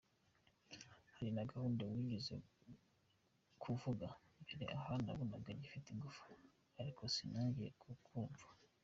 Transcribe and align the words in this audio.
Hari 1.13 1.29
ka 1.35 1.43
gahunda 1.53 1.81
wigeze 1.91 2.35
kuvuga 3.63 4.07
mbere 4.53 4.63
aha 4.79 4.93
nabonaga 5.05 5.49
gafite 5.61 5.87
ingufu, 5.93 6.27
ariko 6.79 7.01
sinonjyeye 7.13 7.71
kukumva!! 7.81 8.45